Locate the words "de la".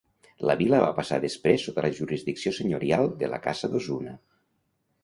3.23-3.43